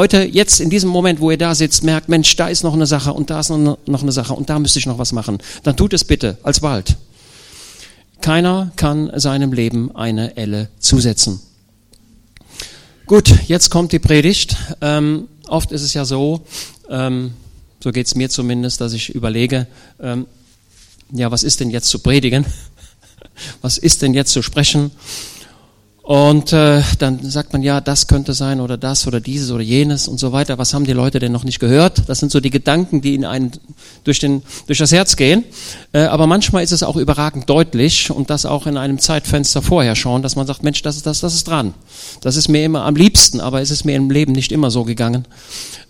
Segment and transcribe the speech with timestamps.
[0.00, 2.86] heute, jetzt in diesem Moment, wo ihr da sitzt, merkt, Mensch, da ist noch eine
[2.86, 5.76] Sache und da ist noch eine Sache und da müsste ich noch was machen, dann
[5.76, 6.96] tut es bitte als bald.
[8.22, 11.40] Keiner kann seinem Leben eine Elle zusetzen.
[13.04, 14.56] Gut, jetzt kommt die Predigt.
[14.80, 16.46] Ähm, oft ist es ja so,
[16.88, 17.32] ähm,
[17.84, 19.66] so es mir zumindest, dass ich überlege,
[20.00, 20.24] ähm,
[21.12, 22.46] ja, was ist denn jetzt zu predigen?
[23.62, 24.90] Was ist denn jetzt zu sprechen?
[26.10, 30.08] Und äh, dann sagt man, ja, das könnte sein oder das oder dieses oder jenes
[30.08, 30.58] und so weiter.
[30.58, 32.08] Was haben die Leute denn noch nicht gehört?
[32.08, 33.52] Das sind so die Gedanken, die in einen
[34.02, 35.44] durch, den, durch das Herz gehen.
[35.92, 39.94] Äh, aber manchmal ist es auch überragend deutlich und das auch in einem Zeitfenster vorher
[39.94, 41.74] schon, dass man sagt, Mensch, das ist, das, das ist dran.
[42.22, 44.82] Das ist mir immer am liebsten, aber es ist mir im Leben nicht immer so
[44.82, 45.28] gegangen.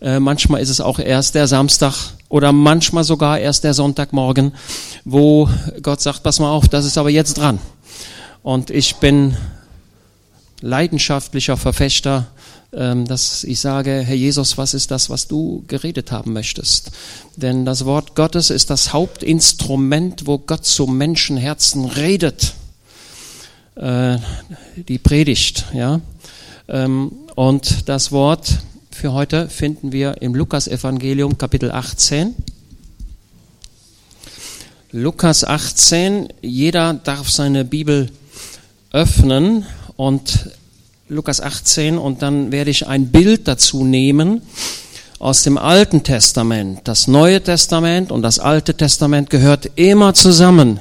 [0.02, 1.95] Äh, manchmal ist es auch erst der Samstag
[2.28, 4.52] oder manchmal sogar erst der Sonntagmorgen,
[5.06, 5.48] wo
[5.83, 7.59] Gott sagt, pass mal auf, das ist aber jetzt dran.
[8.42, 9.34] Und ich bin
[10.60, 12.27] leidenschaftlicher Verfechter,
[12.73, 16.91] ähm, dass ich sage, Herr Jesus, was ist das, was du geredet haben möchtest?
[17.36, 22.55] Denn das Wort Gottes ist das Hauptinstrument, wo Gott zu Menschenherzen redet.
[23.77, 24.19] Äh,
[24.77, 25.64] die Predigt.
[26.69, 28.58] Ähm, und das Wort
[28.91, 32.34] für heute finden wir im Lukas-Evangelium, Kapitel 18.
[34.92, 38.11] Lukas 18, jeder darf seine Bibel
[38.91, 39.64] öffnen
[40.01, 40.48] und
[41.11, 44.41] Lukas 18 und dann werde ich ein Bild dazu nehmen
[45.19, 46.81] aus dem Alten Testament.
[46.84, 50.81] Das Neue Testament und das Alte Testament gehört immer zusammen.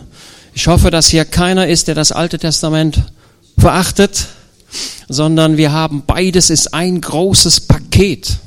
[0.54, 3.04] Ich hoffe, dass hier keiner ist, der das Alte Testament
[3.58, 4.28] verachtet,
[5.10, 8.38] sondern wir haben beides ist ein großes Paket.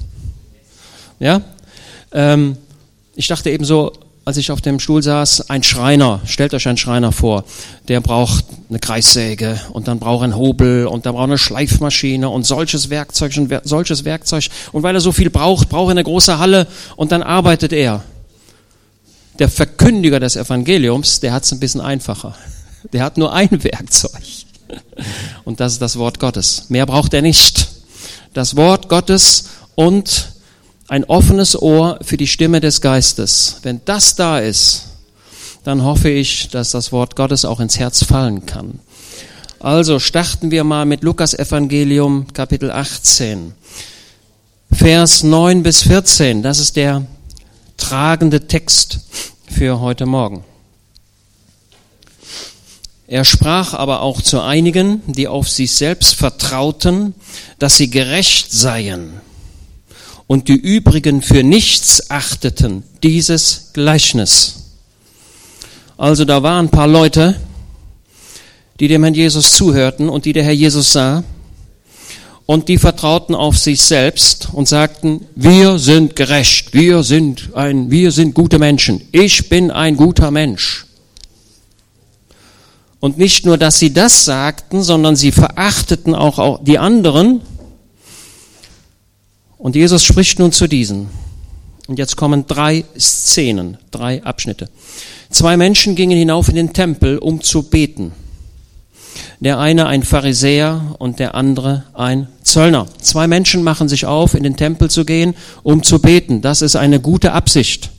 [1.21, 1.43] Ja,
[2.13, 2.57] ähm,
[3.15, 3.93] ich dachte eben so,
[4.25, 6.21] als ich auf dem Stuhl saß, ein Schreiner.
[6.25, 7.45] Stellt euch einen Schreiner vor.
[7.89, 11.39] Der braucht eine Kreissäge und dann braucht er einen Hobel und dann braucht er eine
[11.39, 14.49] Schleifmaschine und solches Werkzeug und solches Werkzeug.
[14.71, 18.05] Und weil er so viel braucht, braucht er eine große Halle und dann arbeitet er.
[19.39, 22.37] Der Verkündiger des Evangeliums, der hat es ein bisschen einfacher.
[22.93, 24.23] Der hat nur ein Werkzeug.
[25.45, 26.67] Und das ist das Wort Gottes.
[26.69, 27.69] Mehr braucht er nicht.
[28.35, 29.45] Das Wort Gottes
[29.75, 30.32] und
[30.93, 33.61] ein offenes Ohr für die Stimme des Geistes.
[33.63, 34.89] Wenn das da ist,
[35.65, 38.79] dann hoffe ich, dass das Wort Gottes auch ins Herz fallen kann.
[39.59, 43.55] Also starten wir mal mit Lukas Evangelium Kapitel 18.
[44.71, 47.07] Vers 9 bis 14, das ist der
[47.79, 48.99] tragende Text
[49.51, 50.45] für heute Morgen.
[53.07, 57.15] Er sprach aber auch zu einigen, die auf sich selbst vertrauten,
[57.59, 59.23] dass sie gerecht seien
[60.27, 64.57] und die übrigen für nichts achteten, dieses Gleichnis.
[65.97, 67.37] Also da waren ein paar Leute,
[68.81, 71.23] die dem Herrn Jesus zuhörten und die der Herr Jesus sah
[72.47, 78.11] und die vertrauten auf sich selbst und sagten, wir sind gerecht, wir sind ein, wir
[78.11, 80.87] sind gute Menschen, ich bin ein guter Mensch.
[83.01, 87.41] Und nicht nur, dass sie das sagten, sondern sie verachteten auch die anderen
[89.63, 91.07] und Jesus spricht nun zu diesen.
[91.87, 94.69] Und jetzt kommen drei Szenen, drei Abschnitte.
[95.31, 98.11] Zwei Menschen gingen hinauf in den Tempel, um zu beten.
[99.39, 102.89] Der eine ein Pharisäer und der andere ein Zöllner.
[103.01, 106.43] Zwei Menschen machen sich auf, in den Tempel zu gehen, um zu beten.
[106.43, 107.91] Das ist eine gute Absicht.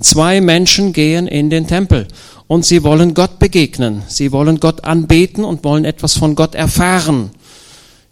[0.00, 2.08] Zwei Menschen gehen in den Tempel
[2.46, 4.02] und sie wollen Gott begegnen.
[4.08, 7.32] Sie wollen Gott anbeten und wollen etwas von Gott erfahren.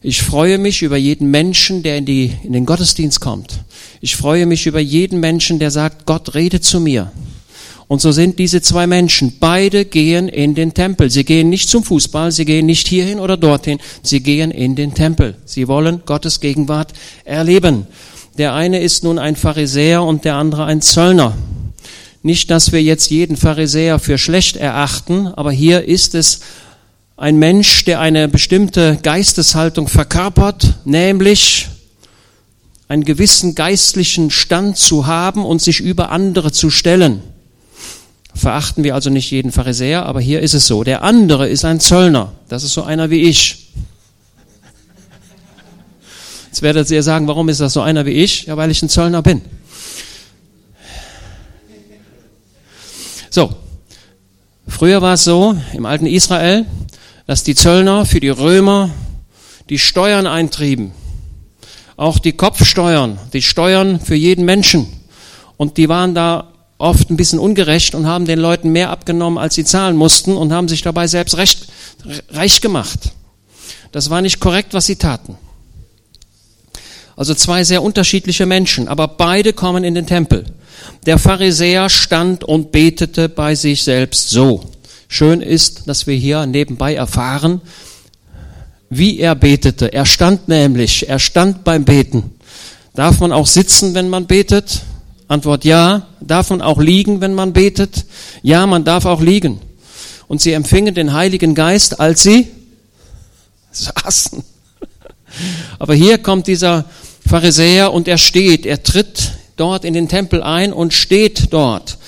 [0.03, 3.65] Ich freue mich über jeden Menschen, der in, die, in den Gottesdienst kommt.
[4.01, 7.13] Ich freue mich über jeden Menschen, der sagt, Gott rede zu mir.
[7.87, 9.35] Und so sind diese zwei Menschen.
[9.41, 11.11] Beide gehen in den Tempel.
[11.11, 13.79] Sie gehen nicht zum Fußball, sie gehen nicht hierhin oder dorthin.
[14.03, 15.37] Sie gehen in den Tempel.
[15.45, 16.95] Sie wollen Gottes Gegenwart
[17.25, 17.87] erleben.
[18.39, 21.37] Der eine ist nun ein Pharisäer und der andere ein Zöllner.
[22.23, 26.41] Nicht, dass wir jetzt jeden Pharisäer für schlecht erachten, aber hier ist es
[27.21, 31.69] ein Mensch, der eine bestimmte Geisteshaltung verkörpert, nämlich
[32.89, 37.23] einen gewissen geistlichen Stand zu haben und sich über andere zu stellen.
[38.35, 40.83] Verachten wir also nicht jeden Pharisäer, aber hier ist es so.
[40.83, 42.33] Der andere ist ein Zöllner.
[42.49, 43.69] Das ist so einer wie ich.
[46.47, 48.47] Jetzt werdet ihr sagen, warum ist das so einer wie ich?
[48.47, 49.43] Ja, weil ich ein Zöllner bin.
[53.29, 53.55] So.
[54.67, 56.65] Früher war es so, im alten Israel,
[57.31, 58.91] dass die Zöllner für die Römer
[59.69, 60.91] die Steuern eintrieben.
[61.97, 64.89] Auch die Kopfsteuern, die Steuern für jeden Menschen.
[65.57, 69.55] Und die waren da oft ein bisschen ungerecht und haben den Leuten mehr abgenommen, als
[69.55, 71.69] sie zahlen mussten und haben sich dabei selbst recht,
[72.31, 73.13] reich gemacht.
[73.93, 75.39] Das war nicht korrekt, was sie taten.
[77.15, 80.47] Also zwei sehr unterschiedliche Menschen, aber beide kommen in den Tempel.
[81.07, 84.69] Der Pharisäer stand und betete bei sich selbst so.
[85.13, 87.61] Schön ist, dass wir hier nebenbei erfahren,
[88.91, 89.93] wie er betete.
[89.93, 92.39] Er stand nämlich, er stand beim Beten.
[92.95, 94.83] Darf man auch sitzen, wenn man betet?
[95.27, 96.07] Antwort ja.
[96.21, 98.05] Darf man auch liegen, wenn man betet?
[98.43, 99.59] Ja, man darf auch liegen.
[100.29, 102.47] Und sie empfingen den Heiligen Geist, als sie
[103.73, 104.45] saßen.
[105.81, 106.85] Aber hier kommt dieser
[107.29, 111.99] Pharisäer und er steht, er tritt dort in den Tempel ein und steht dort.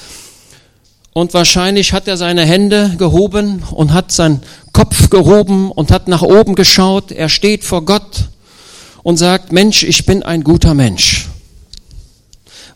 [1.14, 4.40] Und wahrscheinlich hat er seine Hände gehoben und hat seinen
[4.72, 7.12] Kopf gehoben und hat nach oben geschaut.
[7.12, 8.28] Er steht vor Gott
[9.02, 11.28] und sagt, Mensch, ich bin ein guter Mensch.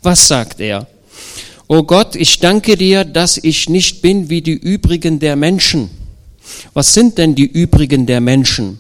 [0.03, 0.87] Was sagt er?
[1.67, 5.91] O Gott, ich danke dir, dass ich nicht bin wie die übrigen der Menschen.
[6.75, 8.79] Was sind denn die übrigen der Menschen?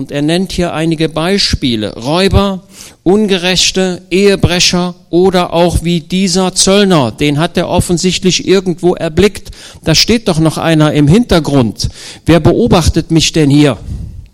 [0.00, 1.92] Und er nennt hier einige Beispiele.
[1.94, 2.62] Räuber,
[3.02, 7.10] Ungerechte, Ehebrecher oder auch wie dieser Zöllner.
[7.10, 9.50] Den hat er offensichtlich irgendwo erblickt.
[9.84, 11.90] Da steht doch noch einer im Hintergrund.
[12.24, 13.76] Wer beobachtet mich denn hier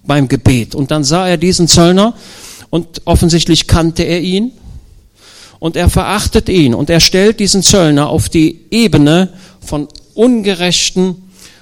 [0.04, 0.76] beim Gebet?
[0.76, 2.14] Und dann sah er diesen Zöllner
[2.70, 4.52] und offensichtlich kannte er ihn.
[5.58, 9.30] Und er verachtet ihn und er stellt diesen Zöllner auf die Ebene
[9.60, 11.16] von Ungerechten,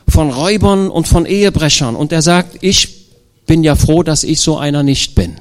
[0.06, 1.96] von Räubern und von Ehebrechern.
[1.96, 3.03] Und er sagt, ich
[3.46, 5.36] bin ja froh, dass ich so einer nicht bin.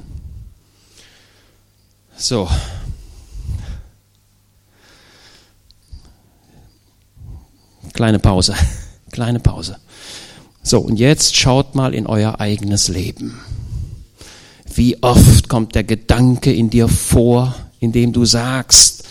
[2.17, 2.47] So.
[7.93, 8.55] Kleine Pause.
[9.11, 9.77] Kleine Pause.
[10.63, 13.39] So, und jetzt schaut mal in euer eigenes Leben.
[14.73, 19.03] Wie oft kommt der Gedanke in dir vor, in dem du sagst,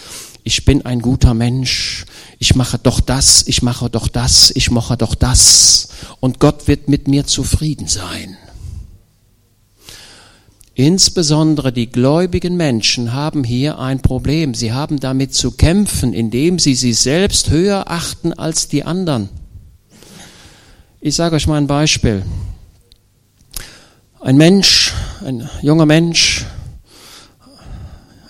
[0.44, 2.06] ich bin ein guter Mensch,
[2.39, 6.89] ich mache doch das, ich mache doch das, ich mache doch das, und Gott wird
[6.89, 8.37] mit mir zufrieden sein.
[10.74, 14.54] Insbesondere die gläubigen Menschen haben hier ein Problem.
[14.54, 19.28] Sie haben damit zu kämpfen, indem sie sich selbst höher achten als die anderen.
[21.00, 22.22] Ich sage euch mal ein Beispiel.
[24.20, 24.94] Ein Mensch,
[25.26, 26.46] ein junger Mensch,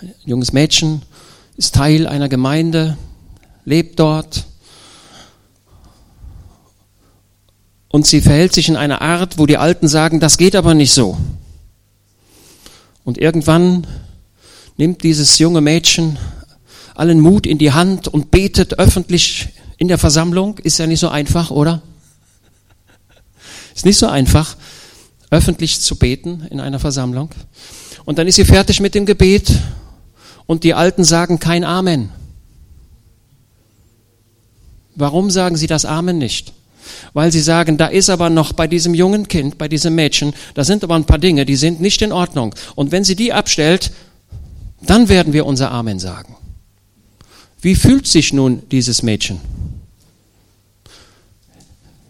[0.01, 1.03] ein junges Mädchen
[1.55, 2.97] ist Teil einer Gemeinde,
[3.63, 4.45] lebt dort
[7.89, 10.91] und sie verhält sich in einer Art, wo die Alten sagen, das geht aber nicht
[10.91, 11.17] so.
[13.03, 13.85] Und irgendwann
[14.77, 16.17] nimmt dieses junge Mädchen
[16.95, 20.59] allen Mut in die Hand und betet öffentlich in der Versammlung.
[20.59, 21.81] Ist ja nicht so einfach, oder?
[23.75, 24.55] Ist nicht so einfach,
[25.31, 27.29] öffentlich zu beten in einer Versammlung.
[28.05, 29.51] Und dann ist sie fertig mit dem Gebet
[30.45, 32.09] und die Alten sagen kein Amen.
[34.95, 36.53] Warum sagen sie das Amen nicht?
[37.13, 40.63] Weil sie sagen, da ist aber noch bei diesem jungen Kind, bei diesem Mädchen, da
[40.63, 42.55] sind aber ein paar Dinge, die sind nicht in Ordnung.
[42.75, 43.91] Und wenn sie die abstellt,
[44.81, 46.35] dann werden wir unser Amen sagen.
[47.61, 49.39] Wie fühlt sich nun dieses Mädchen?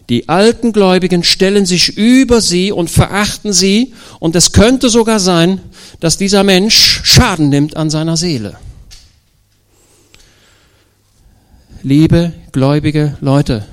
[0.10, 5.62] Die alten Gläubigen stellen sich über sie und verachten sie, und es könnte sogar sein,
[6.00, 8.58] dass dieser Mensch Schaden nimmt an seiner Seele.
[11.84, 13.66] Liebe gläubige Leute,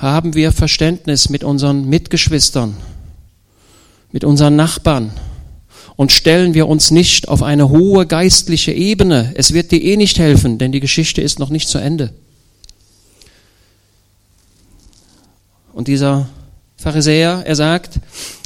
[0.00, 2.76] haben wir Verständnis mit unseren Mitgeschwistern,
[4.12, 5.12] mit unseren Nachbarn
[5.96, 9.32] und stellen wir uns nicht auf eine hohe geistliche Ebene.
[9.36, 12.14] Es wird dir eh nicht helfen, denn die Geschichte ist noch nicht zu Ende.
[15.74, 16.28] Und dieser
[16.78, 18.00] Pharisäer, er sagt,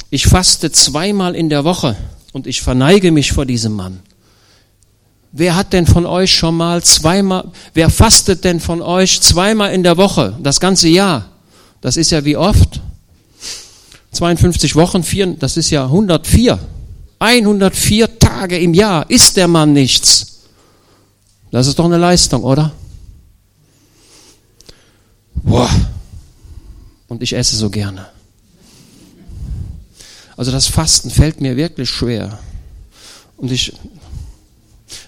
[0.09, 1.95] ich faste zweimal in der Woche
[2.33, 4.01] und ich verneige mich vor diesem Mann.
[5.31, 9.83] Wer hat denn von euch schon mal zweimal, wer fastet denn von euch zweimal in
[9.83, 11.29] der Woche, das ganze Jahr?
[11.85, 12.81] Das ist ja wie oft?
[14.11, 16.57] 52 Wochen, vier, das ist ja 104.
[17.19, 20.39] 104 Tage im Jahr ist der Mann nichts.
[21.51, 22.71] Das ist doch eine Leistung, oder?
[25.35, 25.69] Boah.
[27.07, 28.07] Und ich esse so gerne.
[30.37, 32.39] Also das Fasten fällt mir wirklich schwer.
[33.37, 33.73] Und ich,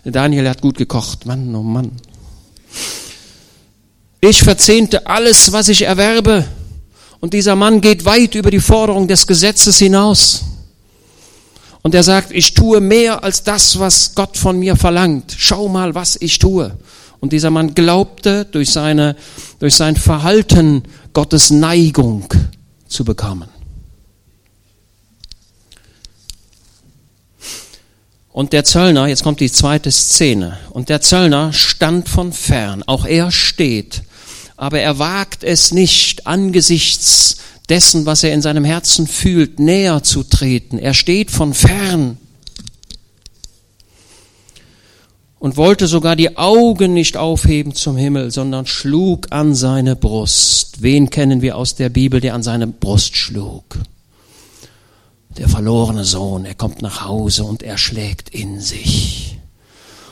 [0.04, 1.26] Daniel hat gut gekocht.
[1.26, 1.92] Mann, oh Mann.
[4.22, 6.46] Ich verzehnte alles, was ich erwerbe.
[7.20, 10.44] Und dieser Mann geht weit über die Forderung des Gesetzes hinaus.
[11.82, 15.36] Und er sagt, ich tue mehr als das, was Gott von mir verlangt.
[15.38, 16.78] Schau mal, was ich tue.
[17.20, 19.16] Und dieser Mann glaubte durch, seine,
[19.60, 20.84] durch sein Verhalten
[21.14, 22.28] Gottes Neigung
[22.88, 23.50] zu bekommen.
[28.32, 33.06] Und der Zöllner, jetzt kommt die zweite Szene, und der Zöllner stand von fern, auch
[33.06, 34.04] er steht
[34.58, 37.38] aber er wagt es nicht angesichts
[37.70, 40.78] dessen, was er in seinem Herzen fühlt, näher zu treten.
[40.78, 42.18] Er steht von fern.
[45.40, 50.82] und wollte sogar die Augen nicht aufheben zum Himmel, sondern schlug an seine Brust.
[50.82, 53.64] Wen kennen wir aus der Bibel, der an seine Brust schlug?
[55.38, 59.27] Der verlorene Sohn, er kommt nach Hause und er schlägt in sich.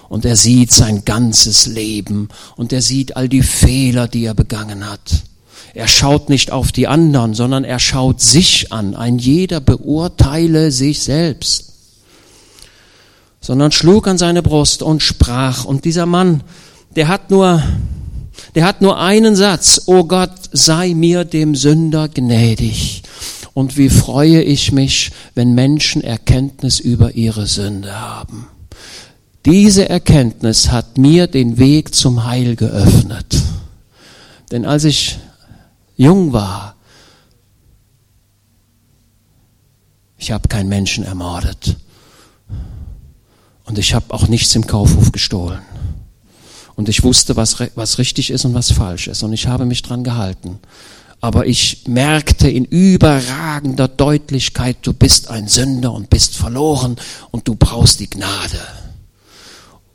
[0.10, 4.90] Und er sieht sein ganzes Leben und er sieht all die Fehler, die er begangen
[4.90, 5.24] hat.
[5.74, 8.96] Er schaut nicht auf die anderen, sondern er schaut sich an.
[8.96, 11.66] Ein jeder beurteile sich selbst
[13.46, 15.66] sondern schlug an seine Brust und sprach.
[15.66, 16.42] Und dieser Mann,
[16.96, 17.62] der hat nur,
[18.56, 19.84] der hat nur einen Satz.
[19.86, 23.04] O Gott, sei mir dem Sünder gnädig.
[23.54, 28.48] Und wie freue ich mich, wenn Menschen Erkenntnis über ihre Sünde haben.
[29.46, 33.44] Diese Erkenntnis hat mir den Weg zum Heil geöffnet.
[34.52, 35.20] Denn als ich
[35.96, 36.76] jung war,
[40.18, 41.78] ich habe keinen Menschen ermordet.
[43.66, 45.62] Und ich habe auch nichts im Kaufhof gestohlen.
[46.76, 49.22] Und ich wusste, was, was richtig ist und was falsch ist.
[49.22, 50.60] Und ich habe mich dran gehalten.
[51.22, 56.98] Aber ich merkte in überragender Deutlichkeit, du bist ein Sünder und bist verloren
[57.32, 58.60] und du brauchst die Gnade.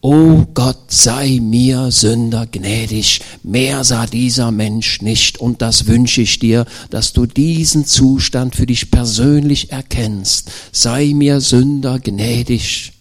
[0.02, 3.20] O Gott, sei mir Sünder gnädig.
[3.42, 5.38] Mehr sah dieser Mensch nicht.
[5.38, 10.50] Und das wünsche ich dir, dass du diesen Zustand für dich persönlich erkennst.
[10.72, 12.92] Sei mir Sünder gnädig.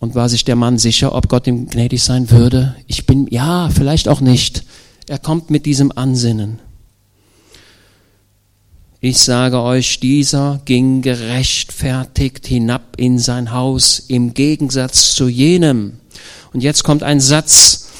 [0.00, 2.74] Und war sich der Mann sicher, ob Gott ihm gnädig sein würde?
[2.88, 4.64] Ich bin, ja, vielleicht auch nicht.
[5.06, 6.58] Er kommt mit diesem Ansinnen.
[9.00, 16.00] Ich sage euch, dieser ging gerechtfertigt hinab in sein Haus im Gegensatz zu jenem.
[16.52, 17.90] Und jetzt kommt ein Satz,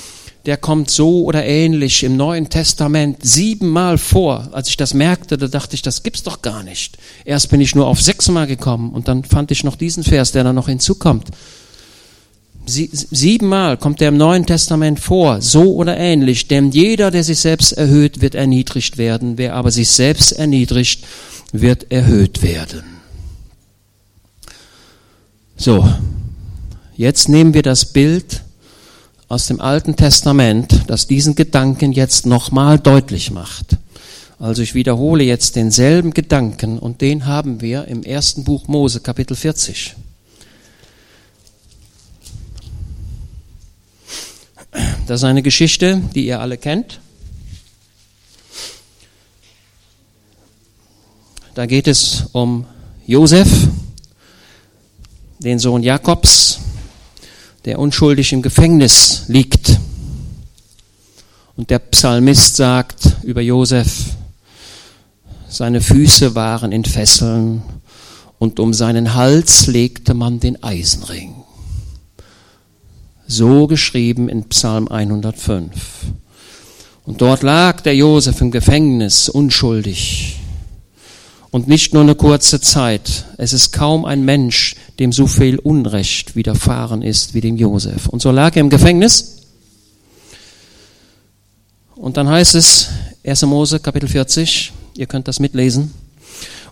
[0.45, 4.49] der kommt so oder ähnlich im Neuen Testament siebenmal vor.
[4.51, 6.99] Als ich das merkte, da dachte ich, das gibt's doch gar nicht.
[7.25, 10.43] Erst bin ich nur auf sechsmal gekommen und dann fand ich noch diesen Vers, der
[10.43, 11.29] da noch hinzukommt.
[12.69, 17.39] Sie, siebenmal kommt er im Neuen Testament vor, so oder ähnlich, denn jeder, der sich
[17.39, 21.07] selbst erhöht, wird erniedrigt werden, wer aber sich selbst erniedrigt,
[21.53, 22.83] wird erhöht werden.
[25.57, 25.89] So,
[26.95, 28.43] jetzt nehmen wir das Bild
[29.29, 33.79] aus dem Alten Testament, das diesen Gedanken jetzt nochmal deutlich macht.
[34.39, 39.35] Also ich wiederhole jetzt denselben Gedanken und den haben wir im ersten Buch Mose, Kapitel
[39.35, 39.97] 40.
[45.09, 47.01] Das ist eine Geschichte, die ihr alle kennt.
[51.55, 52.67] Da geht es um
[53.07, 53.49] Josef,
[55.39, 56.61] den Sohn Jakobs,
[57.65, 59.81] der unschuldig im Gefängnis liegt.
[61.57, 64.11] Und der Psalmist sagt über Josef,
[65.49, 67.63] seine Füße waren in Fesseln
[68.39, 71.38] und um seinen Hals legte man den Eisenring.
[73.31, 75.69] So geschrieben in Psalm 105.
[77.05, 80.41] Und dort lag der Josef im Gefängnis unschuldig.
[81.51, 83.27] Und nicht nur eine kurze Zeit.
[83.37, 88.09] Es ist kaum ein Mensch, dem so viel Unrecht widerfahren ist wie dem Josef.
[88.09, 89.43] Und so lag er im Gefängnis.
[91.97, 92.89] Und dann heißt es,
[93.25, 93.43] 1.
[93.43, 95.93] Mose, Kapitel 40, ihr könnt das mitlesen.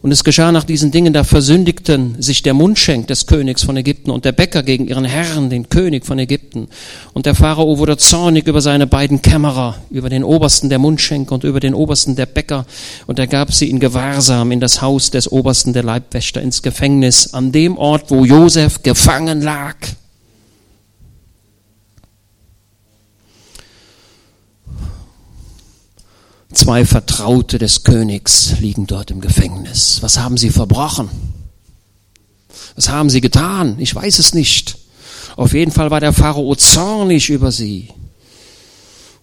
[0.06, 4.12] Und es geschah nach diesen Dingen, da versündigten sich der Mundschenk des Königs von Ägypten
[4.12, 6.68] und der Bäcker gegen ihren Herrn, den König von Ägypten.
[7.12, 11.42] Und der Pharao wurde zornig über seine beiden Kämmerer, über den Obersten der Mundschenk und
[11.42, 12.66] über den Obersten der Bäcker.
[13.08, 17.34] Und er gab sie in Gewahrsam in das Haus des Obersten der Leibwächter ins Gefängnis,
[17.34, 19.74] an dem Ort, wo Josef gefangen lag.
[26.56, 29.98] Zwei Vertraute des Königs liegen dort im Gefängnis.
[30.00, 31.10] Was haben sie verbrochen?
[32.76, 33.76] Was haben sie getan?
[33.78, 34.78] Ich weiß es nicht.
[35.36, 37.90] Auf jeden Fall war der Pharao zornig über sie.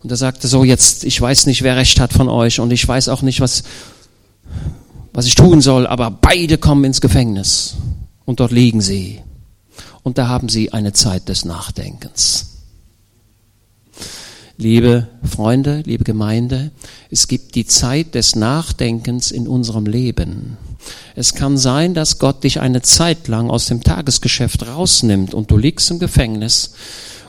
[0.03, 2.87] Und er sagte so, jetzt, ich weiß nicht, wer recht hat von euch und ich
[2.87, 3.63] weiß auch nicht, was,
[5.11, 7.77] was ich tun soll, aber beide kommen ins Gefängnis
[8.25, 9.21] und dort liegen sie.
[10.03, 12.52] Und da haben sie eine Zeit des Nachdenkens.
[14.63, 16.71] Liebe Freunde, liebe Gemeinde,
[17.11, 20.55] es gibt die Zeit des Nachdenkens in unserem Leben.
[21.15, 25.57] Es kann sein, dass Gott dich eine Zeit lang aus dem Tagesgeschäft rausnimmt und du
[25.57, 26.75] liegst im Gefängnis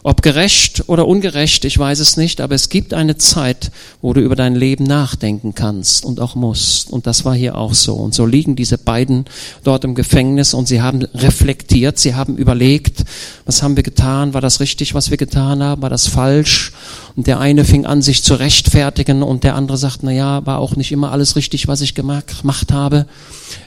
[0.07, 3.71] ob gerecht oder ungerecht, ich weiß es nicht, aber es gibt eine Zeit,
[4.03, 6.91] wo du über dein Leben nachdenken kannst und auch musst.
[6.91, 7.95] Und das war hier auch so.
[7.95, 9.25] Und so liegen diese beiden
[9.65, 13.03] dort im Gefängnis und sie haben reflektiert, sie haben überlegt,
[13.47, 16.73] was haben wir getan, war das richtig, was wir getan haben, war das falsch?
[17.17, 20.59] Und der eine fing an, sich zu rechtfertigen und der andere sagt, na ja, war
[20.59, 23.07] auch nicht immer alles richtig, was ich gemacht habe.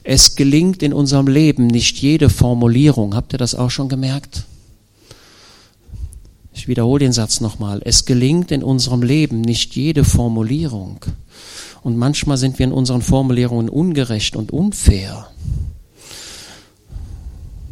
[0.04, 3.16] Es gelingt in unserem Leben nicht jede Formulierung.
[3.16, 4.44] Habt ihr das auch schon gemerkt?
[6.58, 7.84] Ich wiederhole den Satz nochmal.
[7.86, 10.98] Es gelingt in unserem Leben nicht jede Formulierung.
[11.84, 15.28] Und manchmal sind wir in unseren Formulierungen ungerecht und unfair.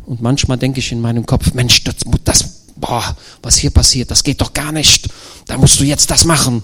[0.06, 4.24] Und manchmal denke ich in meinem Kopf, Mensch, das, das boah, was hier passiert, das
[4.24, 5.10] geht doch gar nicht.
[5.48, 6.62] Da musst du jetzt das machen.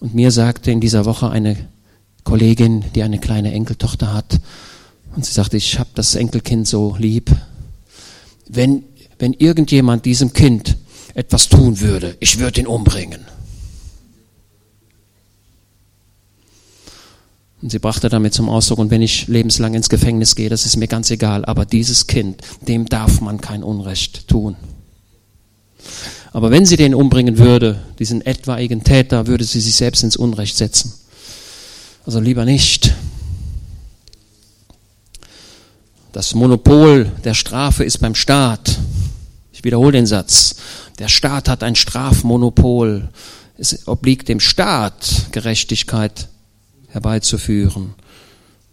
[0.00, 1.68] Und mir sagte in dieser Woche eine
[2.24, 4.40] Kollegin, die eine kleine Enkeltochter hat,
[5.14, 7.30] und sie sagte, ich habe das Enkelkind so lieb.
[8.48, 8.84] Wenn,
[9.18, 10.76] wenn irgendjemand diesem Kind
[11.14, 13.24] etwas tun würde, ich würde ihn umbringen.
[17.62, 20.76] Und sie brachte damit zum Ausdruck, und wenn ich lebenslang ins Gefängnis gehe, das ist
[20.76, 24.56] mir ganz egal, aber dieses Kind, dem darf man kein Unrecht tun.
[26.32, 30.56] Aber wenn sie den umbringen würde, diesen etwaigen Täter, würde sie sich selbst ins Unrecht
[30.56, 30.92] setzen.
[32.04, 32.94] Also lieber nicht.
[36.16, 38.78] Das Monopol der Strafe ist beim Staat.
[39.52, 40.56] Ich wiederhole den Satz.
[40.98, 43.10] Der Staat hat ein Strafmonopol.
[43.58, 46.28] Es obliegt dem Staat, Gerechtigkeit
[46.88, 47.92] herbeizuführen.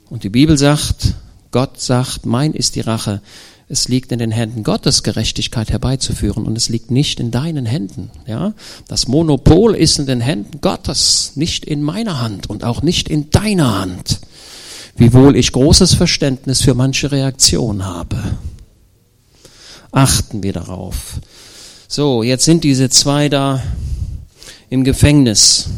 [0.10, 1.16] Und die Bibel sagt,
[1.52, 3.22] Gott sagt, mein ist die Rache.
[3.68, 8.10] Es liegt in den Händen Gottes, Gerechtigkeit herbeizuführen und es liegt nicht in deinen Händen.
[8.26, 8.54] Ja?
[8.88, 13.32] Das Monopol ist in den Händen Gottes, nicht in meiner Hand und auch nicht in
[13.32, 14.22] deiner Hand.
[14.96, 18.18] Wiewohl ich großes Verständnis für manche Reaktion habe.
[19.92, 21.20] Achten wir darauf.
[21.88, 23.62] So, jetzt sind diese zwei da
[24.70, 25.70] im Gefängnis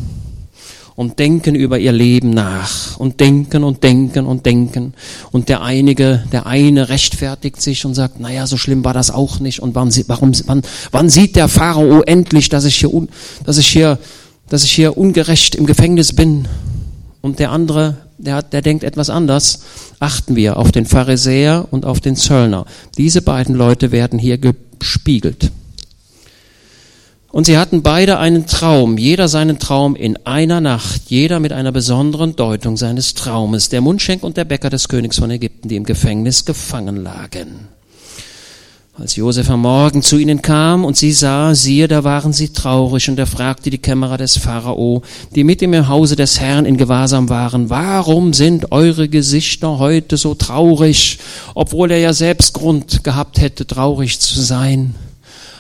[0.96, 4.94] und denken über ihr Leben nach und denken und denken und denken.
[5.32, 9.40] Und der einige, der eine rechtfertigt sich und sagt, naja, so schlimm war das auch
[9.40, 9.62] nicht.
[9.62, 13.08] Und wann, warum, wann, wann sieht der Pharao endlich, dass ich hier,
[13.46, 14.00] dass ich hier,
[14.48, 16.48] dass ich hier ungerecht im Gefängnis bin?
[17.22, 19.62] Und der andere, der, der denkt etwas anders.
[20.00, 22.66] Achten wir auf den Pharisäer und auf den Zöllner.
[22.98, 25.52] Diese beiden Leute werden hier gespiegelt.
[27.36, 31.74] Und sie hatten beide einen Traum, jeder seinen Traum in einer Nacht, jeder mit einer
[31.74, 35.84] besonderen Deutung seines Traumes, der Mundschenk und der Bäcker des Königs von Ägypten, die im
[35.84, 37.75] Gefängnis gefangen lagen.
[38.98, 43.10] Als Josef am Morgen zu ihnen kam und sie sah, siehe, da waren sie traurig,
[43.10, 45.02] und er fragte die Kämmerer des Pharao,
[45.36, 50.16] die mit ihm im Hause des Herrn in Gewahrsam waren, warum sind eure Gesichter heute
[50.16, 51.20] so traurig,
[51.56, 54.96] obwohl er ja selbst Grund gehabt hätte, traurig zu sein?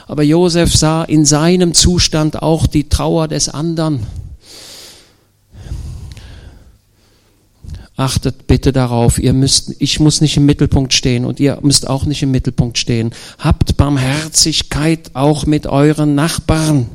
[0.08, 4.00] Aber Josef sah in seinem Zustand auch die Trauer des anderen.
[7.97, 12.05] Achtet bitte darauf, ihr müsst, ich muss nicht im Mittelpunkt stehen und ihr müsst auch
[12.05, 13.12] nicht im Mittelpunkt stehen.
[13.39, 16.89] Habt Barmherzigkeit auch mit euren Nachbarn.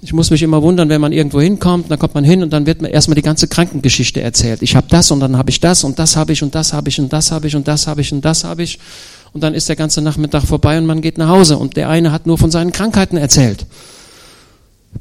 [0.00, 2.64] Ich muss mich immer wundern, wenn man irgendwo hinkommt, dann kommt man hin und dann
[2.64, 4.62] wird mir erstmal die ganze Krankengeschichte erzählt.
[4.62, 6.88] Ich habe das und dann habe ich das und das habe ich und das habe
[6.88, 8.78] ich und das habe ich und das habe ich und das habe ich.
[9.34, 12.12] Und dann ist der ganze Nachmittag vorbei und man geht nach Hause und der eine
[12.12, 13.66] hat nur von seinen Krankheiten erzählt.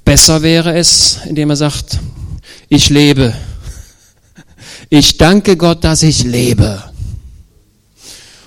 [0.04, 2.00] Besser wäre es, indem er sagt,
[2.68, 3.34] ich lebe.
[4.90, 6.84] Ich danke Gott, dass ich lebe.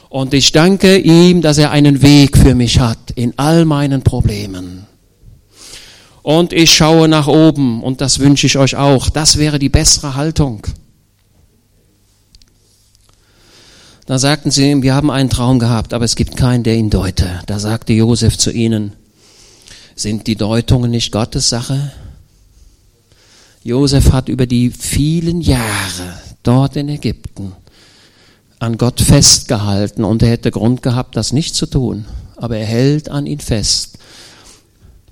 [0.08, 4.86] Und ich danke ihm, dass er einen Weg für mich hat in all meinen Problemen.
[6.22, 9.08] Und ich schaue nach oben und das wünsche ich euch auch.
[9.08, 10.66] Das wäre die bessere Haltung.
[14.06, 16.90] Da sagten sie ihm, wir haben einen Traum gehabt, aber es gibt keinen, der ihn
[16.90, 17.40] deute.
[17.46, 18.92] Da sagte Josef zu ihnen,
[19.94, 21.92] sind die Deutungen nicht Gottes Sache?
[23.62, 27.52] Josef hat über die vielen Jahre dort in Ägypten
[28.58, 32.04] an Gott festgehalten und er hätte Grund gehabt, das nicht zu tun.
[32.36, 33.98] Aber er hält an ihn fest.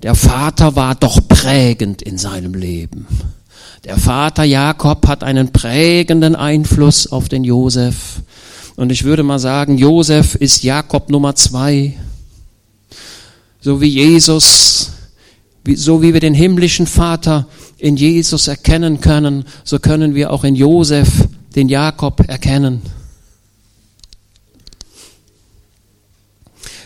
[0.03, 3.07] Der Vater war doch prägend in seinem Leben.
[3.83, 8.21] Der Vater Jakob hat einen prägenden Einfluss auf den Josef.
[8.77, 11.97] Und ich würde mal sagen, Josef ist Jakob Nummer zwei.
[13.59, 14.91] So wie Jesus,
[15.75, 17.47] so wie wir den himmlischen Vater
[17.81, 22.83] in Jesus erkennen können, so können wir auch in Josef den Jakob erkennen.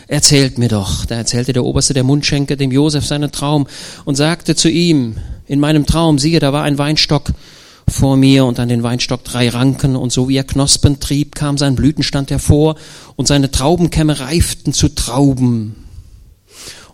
[0.08, 3.66] Erzählt mir doch, da erzählte der Oberste der Mundschenke dem Josef seinen Traum
[4.06, 7.32] und sagte zu ihm, in meinem Traum, siehe, da war ein Weinstock
[7.88, 11.58] vor mir und an den Weinstock drei Ranken und so wie er Knospen trieb, kam
[11.58, 12.76] sein Blütenstand hervor
[13.16, 15.85] und seine Traubenkämme reiften zu Trauben.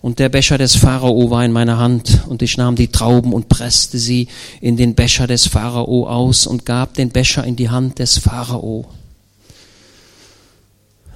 [0.02, 3.48] Und der Becher des Pharao war in meiner Hand und ich nahm die Trauben und
[3.48, 4.26] presste sie
[4.60, 8.86] in den Becher des Pharao aus und gab den Becher in die Hand des Pharao.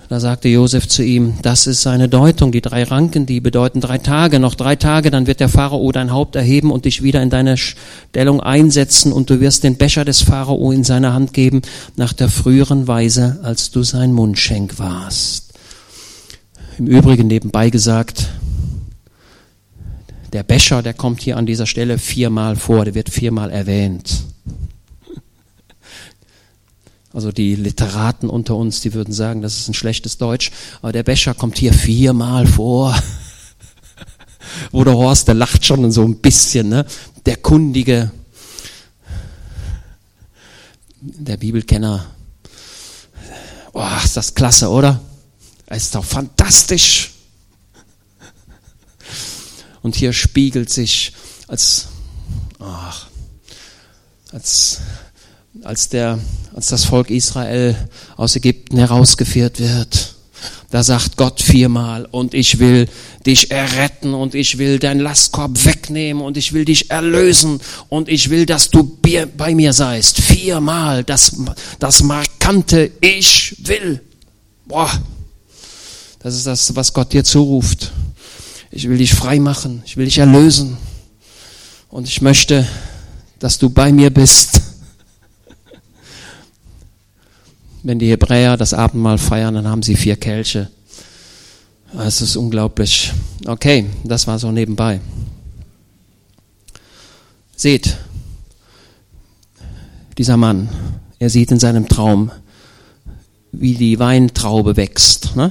[0.08, 3.98] Da sagte Josef zu ihm, das ist seine Deutung, die drei Ranken, die bedeuten drei
[3.98, 7.30] Tage, noch drei Tage, dann wird der Pharao dein Haupt erheben und dich wieder in
[7.30, 11.62] deine Stellung einsetzen und du wirst den Becher des Pharao in seine Hand geben,
[11.96, 15.54] nach der früheren Weise, als du sein Mundschenk warst.
[16.78, 18.28] Im Übrigen nebenbei gesagt,
[20.32, 24.22] der Becher, der kommt hier an dieser Stelle viermal vor, der wird viermal erwähnt.
[27.12, 30.50] Also die Literaten unter uns, die würden sagen, das ist ein schlechtes Deutsch,
[30.82, 32.94] aber der Becher kommt hier viermal vor.
[34.70, 36.84] Wo der Horst, der lacht schon so ein bisschen, ne?
[37.24, 38.10] Der kundige,
[41.00, 42.06] der Bibelkenner.
[43.72, 45.00] Oh, ist das klasse, oder?
[45.70, 47.15] Ist doch fantastisch.
[49.86, 51.12] Und hier spiegelt sich
[51.46, 51.86] als,
[52.58, 53.06] ach,
[54.32, 54.80] als,
[55.62, 56.18] als, der,
[56.56, 57.76] als das Volk Israel
[58.16, 60.16] aus Ägypten herausgeführt wird.
[60.72, 62.88] Da sagt Gott viermal, und ich will
[63.24, 68.28] dich erretten, und ich will deinen Lastkorb wegnehmen, und ich will dich erlösen, und ich
[68.28, 68.98] will, dass du
[69.36, 70.20] bei mir seist.
[70.20, 71.36] Viermal das,
[71.78, 74.00] das markante Ich will.
[74.64, 74.90] Boah,
[76.18, 77.92] das ist das, was Gott dir zuruft.
[78.76, 79.82] Ich will dich frei machen.
[79.86, 80.76] Ich will dich erlösen.
[81.88, 82.68] Und ich möchte,
[83.38, 84.60] dass du bei mir bist.
[87.82, 90.70] Wenn die Hebräer das Abendmahl feiern, dann haben sie vier Kelche.
[91.98, 93.14] Es ist unglaublich.
[93.46, 95.00] Okay, das war so nebenbei.
[97.56, 97.96] Seht,
[100.18, 100.68] dieser Mann,
[101.18, 102.30] er sieht in seinem Traum,
[103.52, 105.34] wie die Weintraube wächst.
[105.34, 105.50] Ne?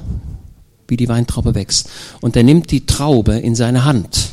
[0.88, 1.90] Wie die Weintraube wächst.
[2.22, 4.30] Und er nimmt die Traube in seine Hand.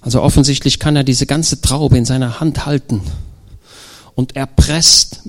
[0.00, 3.00] Also offensichtlich kann er diese ganze Traube in seiner Hand halten.
[4.14, 5.20] Und er presst.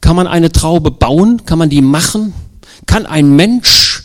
[0.00, 1.44] Kann man eine Traube bauen?
[1.44, 2.32] Kann man die machen?
[2.86, 4.04] Kann ein Mensch,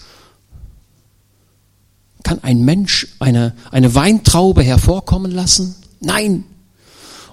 [2.23, 5.75] kann ein Mensch eine, eine Weintraube hervorkommen lassen?
[6.01, 6.43] Nein.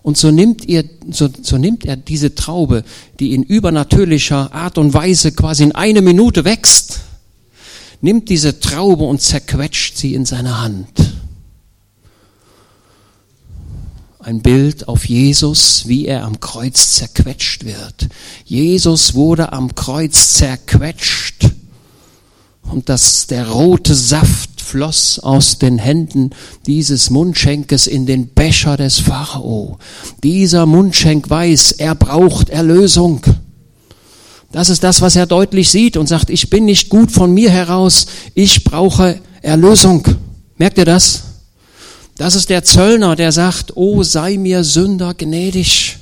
[0.02, 2.84] Und so nimmt, ihr, so, so nimmt er diese Traube,
[3.20, 7.00] die in übernatürlicher Art und Weise quasi in eine Minute wächst,
[8.02, 10.88] nimmt diese Traube und zerquetscht sie in seine Hand.
[14.18, 18.08] Ein Bild auf Jesus, wie er am Kreuz zerquetscht wird.
[18.44, 21.50] Jesus wurde am Kreuz zerquetscht
[22.62, 26.30] und dass der rote Saft floss aus den Händen
[26.66, 29.78] dieses Mundschenkes in den Becher des Pharao.
[30.22, 33.22] Dieser Mundschenk weiß, er braucht Erlösung.
[34.52, 37.50] Das ist das, was er deutlich sieht und sagt, ich bin nicht gut von mir
[37.50, 40.06] heraus, ich brauche Erlösung.
[40.58, 41.22] Merkt ihr das?
[42.18, 45.96] Das ist der Zöllner, der sagt, oh sei mir Sünder gnädig.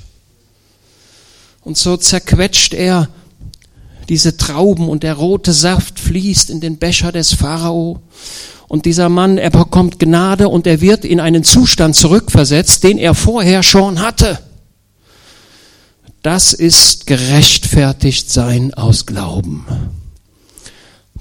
[1.61, 3.07] Und so zerquetscht er
[4.09, 8.01] diese Trauben und der rote Saft fließt in den Becher des Pharao.
[8.67, 13.15] Und dieser Mann, er bekommt Gnade und er wird in einen Zustand zurückversetzt, den er
[13.15, 14.39] vorher schon hatte.
[16.21, 19.65] Das ist gerechtfertigt sein aus Glauben.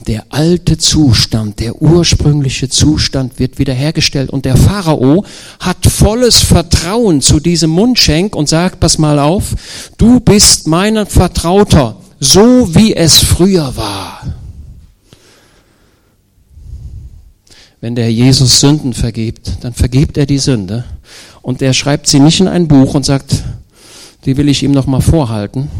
[0.06, 5.24] Der alte Zustand, der ursprüngliche Zustand wird wiederhergestellt und der Pharao
[5.58, 9.54] hat volles Vertrauen zu diesem Mundschenk und sagt, pass mal auf,
[9.98, 14.22] du bist mein Vertrauter, so wie es früher war.
[17.82, 20.84] Wenn der Jesus Sünden vergibt, dann vergibt er die Sünde
[21.40, 23.42] und er schreibt sie nicht in ein Buch und sagt,
[24.24, 25.70] die will ich ihm noch mal vorhalten.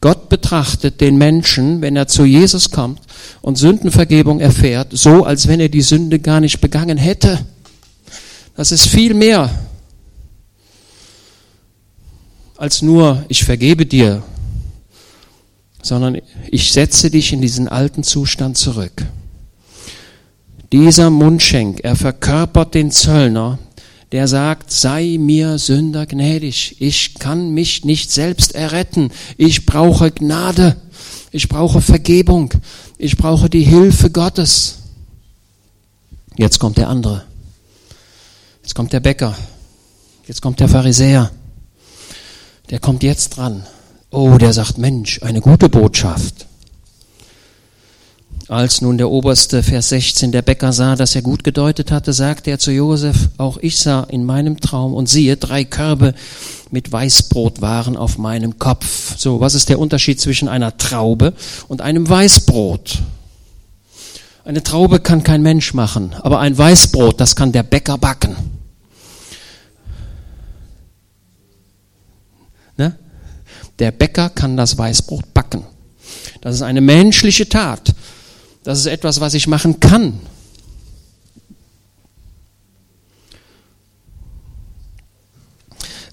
[0.00, 3.00] Gott betrachtet den Menschen, wenn er zu Jesus kommt
[3.42, 7.38] und Sündenvergebung erfährt, so als wenn er die Sünde gar nicht begangen hätte.
[8.56, 9.50] Das ist viel mehr
[12.56, 14.22] als nur ich vergebe dir,
[15.82, 16.18] sondern
[16.50, 19.04] ich setze dich in diesen alten Zustand zurück.
[20.72, 23.58] Dieser Mundschenk, er verkörpert den Zöllner,
[24.14, 30.76] der sagt, sei mir Sünder gnädig, ich kann mich nicht selbst erretten, ich brauche Gnade,
[31.32, 32.54] ich brauche Vergebung,
[32.96, 34.76] ich brauche die Hilfe Gottes.
[36.36, 37.24] Jetzt kommt der andere,
[38.62, 39.36] jetzt kommt der Bäcker,
[40.28, 41.32] jetzt kommt der Pharisäer,
[42.70, 43.66] der kommt jetzt dran.
[44.12, 46.46] Oh, der sagt, Mensch, eine gute Botschaft.
[48.48, 52.50] Als nun der oberste Vers 16 der Bäcker sah, dass er gut gedeutet hatte, sagte
[52.50, 56.14] er zu Josef, auch ich sah in meinem Traum und siehe, drei Körbe
[56.70, 59.16] mit Weißbrot waren auf meinem Kopf.
[59.16, 61.32] So, was ist der Unterschied zwischen einer Traube
[61.68, 62.98] und einem Weißbrot?
[64.44, 68.36] Eine Traube kann kein Mensch machen, aber ein Weißbrot, das kann der Bäcker backen.
[72.76, 72.98] Ne?
[73.78, 75.64] Der Bäcker kann das Weißbrot backen.
[76.42, 77.94] Das ist eine menschliche Tat.
[78.64, 80.18] Das ist etwas, was ich machen kann.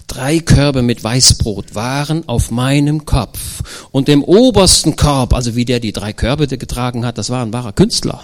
[0.06, 3.62] Drei Körbe mit Weißbrot waren auf meinem Kopf.
[3.90, 7.54] Und im obersten Korb, also wie der die drei Körbe getragen hat, das war ein
[7.54, 8.22] wahrer Künstler.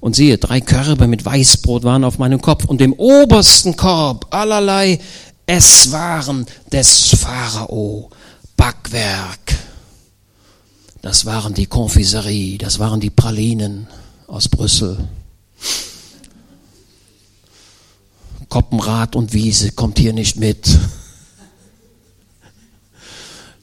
[0.00, 2.64] Und siehe, drei Körbe mit Weißbrot waren auf meinem Kopf.
[2.64, 4.98] Und im obersten Korb allerlei
[5.44, 8.08] Esswaren des Pharao.
[8.56, 9.57] Backwerk.
[11.00, 13.86] Das waren die Konfiserie, das waren die Pralinen
[14.26, 14.98] aus Brüssel.
[18.48, 20.78] Koppenrad und Wiese kommt hier nicht mit.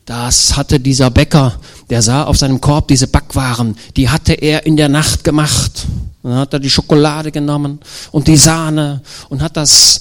[0.05, 4.77] Das hatte dieser Bäcker, der sah auf seinem Korb diese Backwaren, die hatte er in
[4.77, 5.87] der Nacht gemacht.
[6.21, 7.79] Dann hat er die Schokolade genommen
[8.11, 9.99] und die Sahne und hat das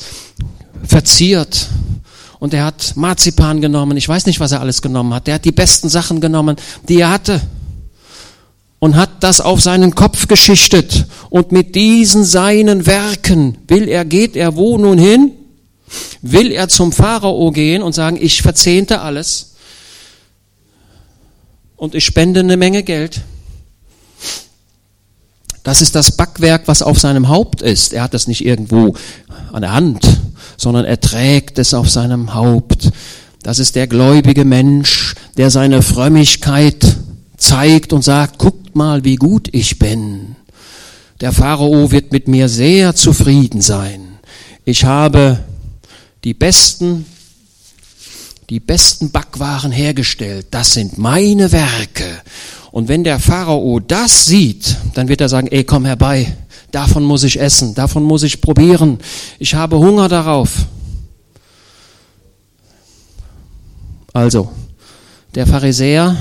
[0.85, 1.69] verziert.
[2.45, 5.27] Und er hat Marzipan genommen, ich weiß nicht, was er alles genommen hat.
[5.29, 7.41] Der hat die besten Sachen genommen, die er hatte
[8.81, 11.07] und hat das auf seinen Kopf geschichtet.
[11.31, 15.33] Und mit diesen seinen Werken will er, geht er wo nun hin?
[16.21, 19.55] Will er zum Pharao gehen und sagen, ich verzehnte alles
[21.77, 23.23] und ich spende eine Menge Geld.
[25.63, 27.95] Das ist das Backwerk, was auf seinem Haupt ist.
[27.95, 28.95] Er hat das nicht irgendwo
[29.51, 30.07] an der Hand,
[30.57, 32.91] sondern er trägt es auf seinem Haupt.
[33.43, 36.97] Das ist der gläubige Mensch, der seine Frömmigkeit
[37.37, 40.37] zeigt und sagt, guck mal, wie gut ich bin.
[41.21, 44.19] Der Pharao wird mit mir sehr zufrieden sein.
[44.65, 45.41] Ich habe
[46.25, 47.05] die besten,
[48.51, 50.47] die besten Backwaren hergestellt.
[50.51, 52.23] Das sind meine Werke.
[52.71, 56.35] Und wenn der Pharao das sieht, dann wird er sagen, ey, komm herbei.
[56.75, 57.73] Davon muss ich essen.
[57.77, 58.99] Davon muss ich probieren.
[59.39, 60.67] Ich habe Hunger darauf.
[64.13, 64.51] Also,
[65.37, 66.17] der Pharisäer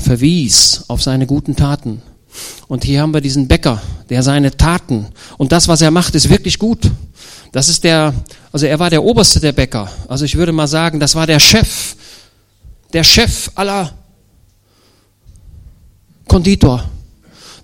[0.00, 2.02] verwies auf seine guten Taten.
[2.66, 5.06] Und hier haben wir diesen Bäcker, der seine Taten
[5.38, 6.90] und das, was er macht, ist wirklich gut.
[7.52, 8.14] Das ist der,
[8.50, 9.88] also er war der Oberste der Bäcker.
[10.08, 11.94] Also ich würde mal sagen, das war der Chef,
[12.92, 13.92] der Chef aller
[16.26, 16.84] Konditor.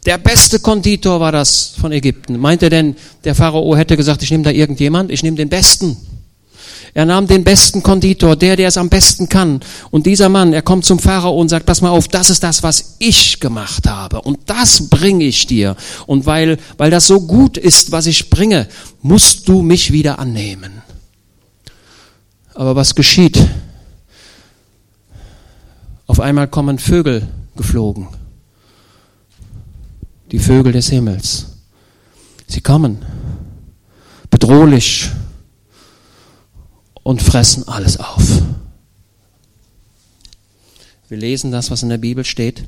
[0.05, 2.39] Der beste Konditor war das von Ägypten.
[2.39, 5.97] Meint er denn, der Pharao hätte gesagt, ich nehme da irgendjemand, ich nehme den Besten.
[6.95, 9.61] Er nahm den besten Konditor, der, der es am besten kann.
[9.91, 12.63] Und dieser Mann, er kommt zum Pharao und sagt, pass mal auf, das ist das,
[12.63, 14.21] was ich gemacht habe.
[14.21, 15.75] Und das bringe ich dir.
[16.07, 18.69] Und weil, weil das so gut ist, was ich bringe,
[19.01, 20.83] musst du mich wieder annehmen.
[22.55, 23.39] Aber was geschieht?
[26.07, 28.09] Auf einmal kommen Vögel geflogen.
[30.33, 31.47] Die Vögel des Himmels.
[32.49, 33.05] Sie kommen.
[34.31, 35.11] Bedrohlich
[37.03, 38.43] und fressen alles auf.
[41.09, 42.65] Wir lesen das, was in der Bibel steht.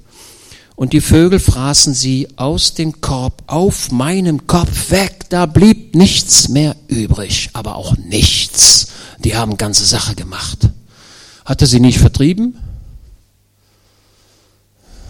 [0.77, 5.31] Und die Vögel fraßen sie aus dem Korb auf meinem Kopf weg.
[5.31, 8.89] Da blieb nichts mehr übrig, aber auch nichts.
[9.21, 10.69] Die haben ganze Sache gemacht.
[11.47, 12.59] Hatte sie nicht vertrieben?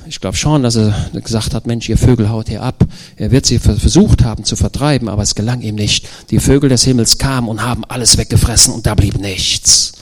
[0.06, 2.84] Ich glaube schon, dass er gesagt hat, Mensch, ihr Vögel haut hier ab.
[3.16, 6.06] Er wird sie versucht haben zu vertreiben, aber es gelang ihm nicht.
[6.30, 9.92] Die Vögel des Himmels kamen und haben alles weggefressen und da blieb nichts.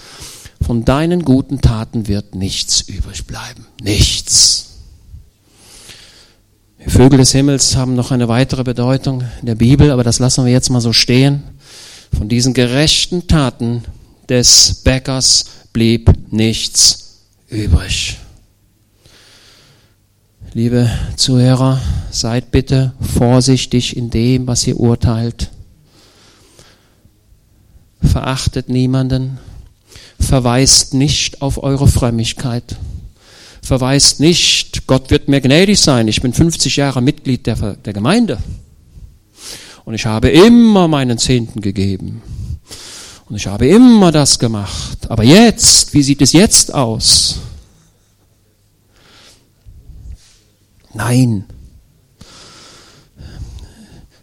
[0.60, 3.66] Von deinen guten Taten wird nichts übrig bleiben.
[3.80, 4.66] Nichts.
[6.84, 10.44] Die Vögel des Himmels haben noch eine weitere Bedeutung in der Bibel, aber das lassen
[10.44, 11.44] wir jetzt mal so stehen.
[12.16, 13.84] Von diesen gerechten Taten
[14.28, 18.18] des Bäckers blieb nichts übrig.
[20.54, 25.50] Liebe Zuhörer, seid bitte vorsichtig in dem, was ihr urteilt.
[28.02, 29.38] Verachtet niemanden,
[30.20, 32.76] verweist nicht auf eure Frömmigkeit,
[33.62, 38.36] verweist nicht, Gott wird mir gnädig sein, ich bin 50 Jahre Mitglied der, der Gemeinde.
[39.86, 42.20] Und ich habe immer meinen Zehnten gegeben.
[43.26, 47.38] Und ich habe immer das gemacht, aber jetzt, wie sieht es jetzt aus?
[50.94, 51.44] Nein.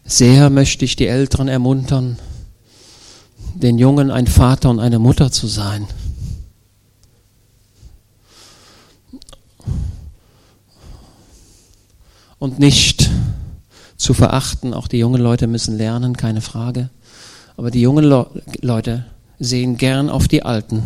[0.06, 2.18] Sehr möchte ich die Älteren ermuntern,
[3.54, 5.88] den Jungen ein Vater und eine Mutter zu sein.
[12.40, 13.10] Und nicht
[13.98, 16.90] zu verachten, auch die jungen Leute müssen lernen, keine Frage.
[17.58, 18.28] Aber die jungen Le
[18.62, 19.06] Leute
[19.40, 20.82] sehen gern auf die Alten,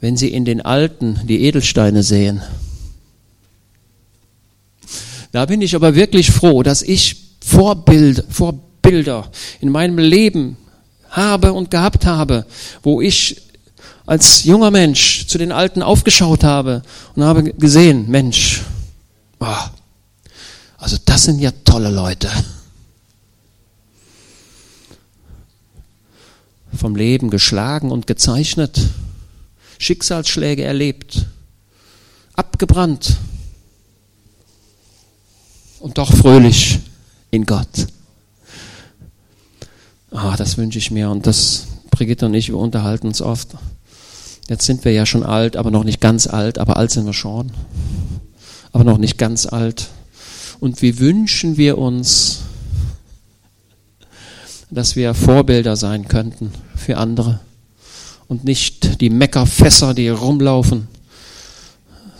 [0.00, 2.42] wenn sie in den Alten die Edelsteine sehen
[5.32, 10.56] da bin ich aber wirklich froh, dass ich Vorbild, Vorbilder in meinem Leben
[11.10, 12.46] habe und gehabt habe,
[12.82, 13.40] wo ich
[14.06, 16.82] als junger Mensch zu den Alten aufgeschaut habe
[17.14, 18.62] und habe gesehen, Mensch,
[19.40, 19.46] oh,
[20.78, 22.28] also das sind ja tolle Leute.
[26.74, 28.80] vom Leben geschlagen und gezeichnet,
[29.78, 31.26] Schicksalsschläge erlebt,
[32.34, 33.16] abgebrannt
[35.82, 36.78] und doch fröhlich
[37.30, 37.88] in Gott.
[40.12, 43.48] Ah, das wünsche ich mir und das, Brigitte und ich, wir unterhalten uns oft.
[44.48, 47.12] Jetzt sind wir ja schon alt, aber noch nicht ganz alt, aber alt sind wir
[47.12, 47.50] schon.
[48.70, 49.88] Aber noch nicht ganz alt.
[50.60, 52.40] Und wie wünschen wir uns,
[54.70, 57.40] dass wir Vorbilder sein könnten für andere
[58.28, 60.88] und nicht die Meckerfässer, die rumlaufen,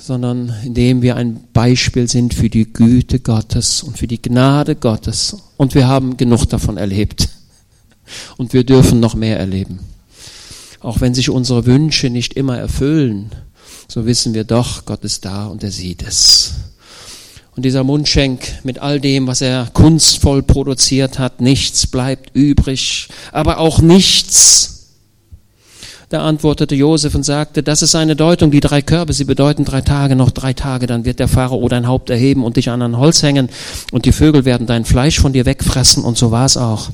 [0.05, 5.37] sondern indem wir ein Beispiel sind für die Güte Gottes und für die Gnade Gottes.
[5.57, 7.29] Und wir haben genug davon erlebt.
[8.37, 9.79] Und wir dürfen noch mehr erleben.
[10.81, 13.31] Auch wenn sich unsere Wünsche nicht immer erfüllen,
[13.87, 16.55] so wissen wir doch, Gott ist da und er sieht es.
[17.55, 23.59] Und dieser Mundschenk mit all dem, was er kunstvoll produziert hat, nichts bleibt übrig, aber
[23.59, 24.72] auch nichts.
[26.13, 29.81] Da antwortete Josef und sagte, das ist eine Deutung, die drei Körbe, sie bedeuten drei
[29.81, 32.99] Tage, noch drei Tage, dann wird der Pharao dein Haupt erheben und dich an ein
[32.99, 33.49] Holz hängen
[33.93, 36.91] und die Vögel werden dein Fleisch von dir wegfressen und so war es auch.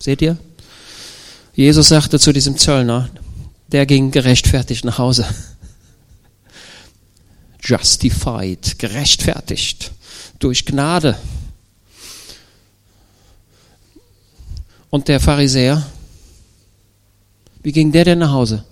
[0.00, 0.36] Seht ihr?
[1.54, 3.08] Jesus sagte zu diesem Zöllner,
[3.68, 5.26] der ging gerechtfertigt nach Hause.
[7.62, 9.92] Justified, gerechtfertigt,
[10.40, 11.16] durch Gnade.
[14.90, 15.86] Und der Pharisäer,
[17.62, 18.64] wie ging der denn nach Hause?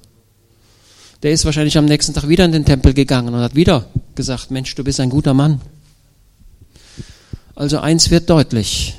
[1.22, 4.50] Der ist wahrscheinlich am nächsten Tag wieder in den Tempel gegangen und hat wieder gesagt,
[4.50, 5.60] Mensch, du bist ein guter Mann.
[7.54, 8.94] Also eins wird deutlich,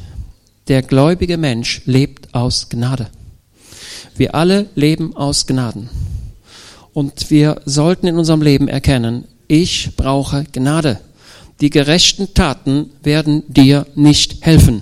[0.67, 3.07] der gläubige Mensch lebt aus Gnade.
[4.15, 5.89] Wir alle leben aus Gnaden.
[6.93, 10.99] Und wir sollten in unserem Leben erkennen, ich brauche Gnade.
[11.61, 14.81] Die gerechten Taten werden dir nicht helfen.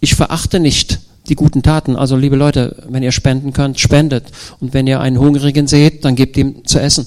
[0.00, 1.96] Ich verachte nicht die guten Taten.
[1.96, 4.24] Also liebe Leute, wenn ihr spenden könnt, spendet.
[4.60, 7.06] Und wenn ihr einen Hungrigen seht, dann gebt ihm zu essen.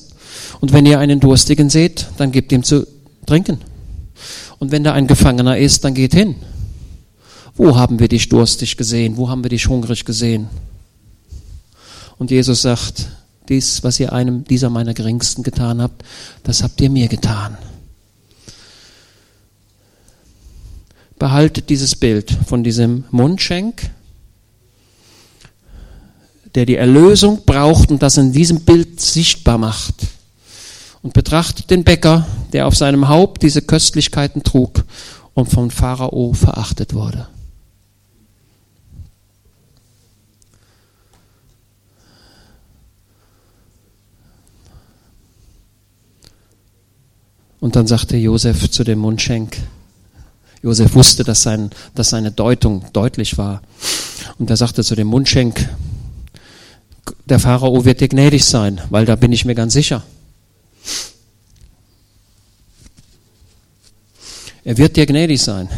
[0.59, 2.87] Und wenn ihr einen Durstigen seht, dann gebt ihm zu
[3.25, 3.59] trinken.
[4.59, 6.35] Und wenn da ein Gefangener ist, dann geht hin.
[7.55, 9.17] Wo haben wir dich durstig gesehen?
[9.17, 10.47] Wo haben wir dich hungrig gesehen?
[12.17, 13.07] Und Jesus sagt,
[13.49, 16.03] dies, was ihr einem dieser meiner Geringsten getan habt,
[16.43, 17.57] das habt ihr mir getan.
[21.19, 23.89] Behaltet dieses Bild von diesem Mundschenk,
[26.57, 29.93] der die Erlösung braucht und das in diesem Bild sichtbar macht.
[31.03, 34.83] Und betrachtet den Bäcker, der auf seinem Haupt diese Köstlichkeiten trug
[35.35, 37.27] und vom Pharao verachtet wurde.
[47.59, 49.57] Und dann sagte Josef zu dem Mundschenk,
[50.63, 53.61] Josef wusste, dass, sein, dass seine Deutung deutlich war.
[54.39, 55.69] Und er sagte zu dem Mundschenk,
[57.25, 60.03] der Pharao wird dir gnädig sein, weil da bin ich mir ganz sicher.
[64.63, 65.69] Er wird dir gnädig sein.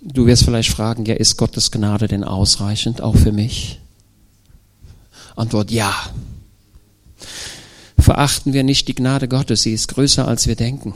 [0.00, 3.80] Du wirst vielleicht fragen, ja, ist Gottes Gnade denn ausreichend auch für mich?
[5.36, 5.92] Antwort ja
[8.04, 9.62] verachten wir nicht die Gnade Gottes.
[9.62, 10.92] Sie ist größer, als wir denken.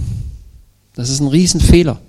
[0.94, 2.00] Das ist ein Riesenfehler.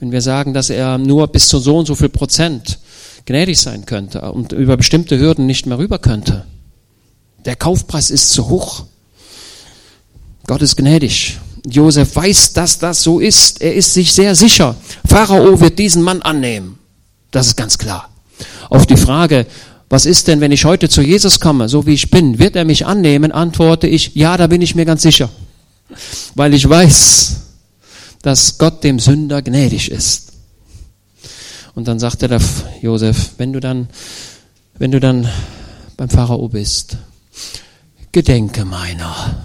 [0.00, 2.78] Wenn wir sagen, dass er nur bis zu so und so viel Prozent
[3.26, 6.46] gnädig sein könnte und über bestimmte Hürden nicht mehr rüber könnte.
[7.44, 8.84] Der Kaufpreis ist zu hoch.
[10.46, 11.38] Gott ist gnädig.
[11.68, 13.60] Josef weiß, dass das so ist.
[13.60, 14.74] Er ist sich sehr sicher.
[15.06, 16.78] Pharao wird diesen Mann annehmen.
[17.30, 18.08] Das ist ganz klar.
[18.70, 19.46] Auf die Frage,
[19.90, 22.64] was ist denn, wenn ich heute zu Jesus komme, so wie ich bin, wird er
[22.64, 23.32] mich annehmen?
[23.32, 25.28] Antworte ich, ja, da bin ich mir ganz sicher.
[26.34, 27.36] Weil ich weiß,
[28.22, 30.32] dass Gott dem Sünder gnädig ist.
[31.74, 32.40] Und dann sagte der
[32.82, 33.88] Josef, wenn du dann,
[34.78, 35.28] wenn du dann
[35.96, 36.96] beim Pharao bist,
[38.12, 39.42] gedenke meiner.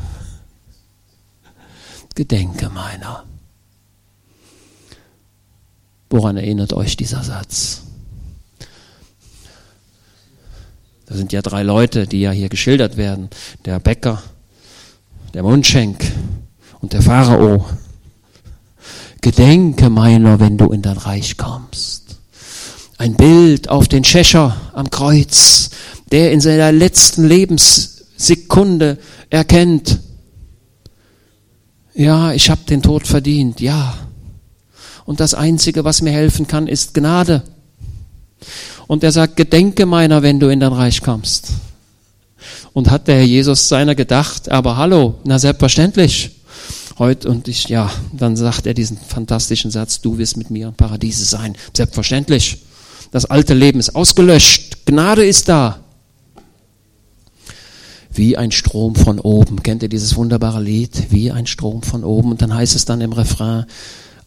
[2.15, 3.25] Gedenke meiner.
[6.09, 7.81] Woran erinnert euch dieser Satz?
[11.05, 13.29] Da sind ja drei Leute, die ja hier geschildert werden.
[13.65, 14.23] Der Bäcker,
[15.33, 16.11] der Mundschenk
[16.81, 17.65] und der Pharao.
[19.25, 22.17] Gedenke meiner, wenn du in dein Reich kommst.
[22.99, 25.71] Ein Bild auf den Schächer am Kreuz,
[26.11, 28.99] der in seiner letzten Lebenssekunde
[29.31, 29.99] erkennt,
[31.95, 33.97] ja, ich habe den Tod verdient, ja.
[35.05, 37.41] Und das Einzige, was mir helfen kann, ist Gnade.
[38.85, 41.47] Und er sagt, gedenke meiner, wenn du in dein Reich kommst.
[42.73, 46.34] Und hat der Herr Jesus seiner gedacht, aber hallo, na selbstverständlich.
[46.97, 50.73] Heute und ich, ja, dann sagt er diesen fantastischen Satz, du wirst mit mir im
[50.73, 51.55] Paradiese sein.
[51.75, 52.63] Selbstverständlich.
[53.11, 54.85] Das alte Leben ist ausgelöscht.
[54.85, 55.81] Gnade ist da.
[58.11, 59.61] Wie ein Strom von oben.
[59.61, 61.11] Kennt ihr dieses wunderbare Lied?
[61.11, 62.31] Wie ein Strom von oben.
[62.31, 63.65] Und dann heißt es dann im Refrain,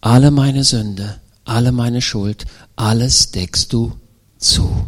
[0.01, 2.45] alle meine Sünde, alle meine Schuld,
[2.77, 3.93] alles deckst du
[4.39, 4.87] zu.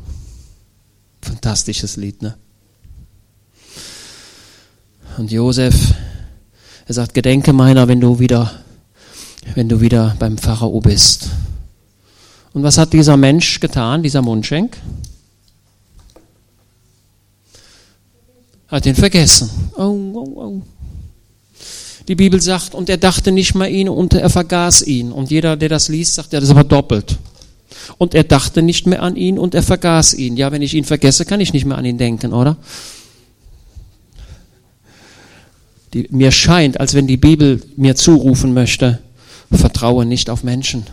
[1.22, 2.36] Fantastisches Lied, ne?
[5.18, 5.94] Und Josef,
[6.90, 8.50] er sagt, gedenke meiner, wenn du wieder,
[9.54, 11.28] wenn du wieder beim Pharao bist.
[12.52, 14.76] Und was hat dieser Mensch getan, dieser Mundschenk?
[18.66, 19.48] Hat ihn vergessen.
[19.76, 19.82] Oh,
[20.14, 20.62] oh, oh.
[22.08, 25.12] Die Bibel sagt, und er dachte nicht mehr ihn und er vergaß ihn.
[25.12, 27.18] Und jeder, der das liest, sagt, ja, das ist aber doppelt.
[27.98, 30.36] Und er dachte nicht mehr an ihn und er vergaß ihn.
[30.36, 32.56] Ja, wenn ich ihn vergesse, kann ich nicht mehr an ihn denken, oder?
[35.92, 39.00] Die, mir scheint, als wenn die Bibel mir zurufen möchte,
[39.50, 40.84] vertraue nicht auf Menschen.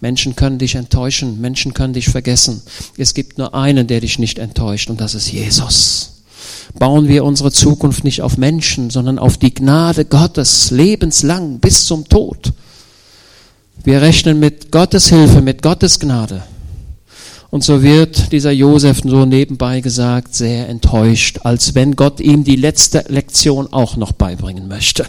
[0.00, 2.62] Menschen können dich enttäuschen, Menschen können dich vergessen.
[2.98, 6.22] Es gibt nur einen, der dich nicht enttäuscht, und das ist Jesus.
[6.78, 12.08] Bauen wir unsere Zukunft nicht auf Menschen, sondern auf die Gnade Gottes lebenslang bis zum
[12.08, 12.52] Tod.
[13.84, 16.42] Wir rechnen mit Gottes Hilfe, mit Gottes Gnade.
[17.54, 22.56] Und so wird dieser Josef so nebenbei gesagt sehr enttäuscht, als wenn Gott ihm die
[22.56, 25.06] letzte Lektion auch noch beibringen möchte.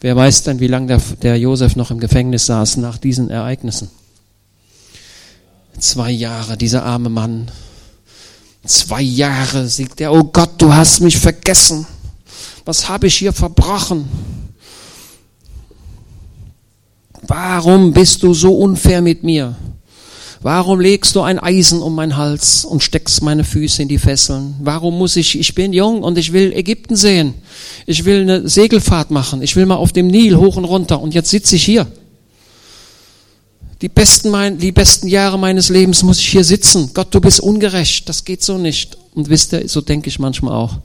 [0.00, 3.90] Wer weiß denn, wie lange der, der Josef noch im Gefängnis saß nach diesen Ereignissen?
[5.78, 7.50] Zwei Jahre, dieser arme Mann.
[8.64, 11.86] Zwei Jahre siegt er, oh Gott, du hast mich vergessen.
[12.64, 14.08] Was habe ich hier verbrochen?
[17.20, 19.54] Warum bist du so unfair mit mir?
[20.42, 24.56] Warum legst du ein Eisen um meinen Hals und steckst meine Füße in die Fesseln?
[24.60, 27.34] Warum muss ich, ich bin jung und ich will Ägypten sehen.
[27.86, 29.40] Ich will eine Segelfahrt machen.
[29.40, 31.86] Ich will mal auf dem Nil hoch und runter und jetzt sitze ich hier.
[33.82, 36.90] Die besten, mein, die besten Jahre meines Lebens muss ich hier sitzen.
[36.92, 38.08] Gott, du bist ungerecht.
[38.08, 38.98] Das geht so nicht.
[39.14, 40.78] Und wisst ihr, so denke ich manchmal auch.